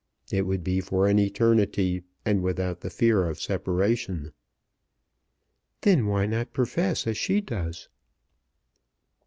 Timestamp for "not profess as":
6.25-7.19